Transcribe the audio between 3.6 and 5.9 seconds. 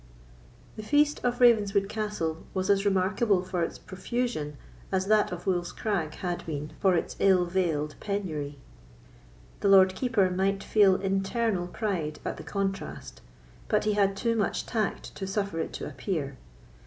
its profusion as that of Wolf's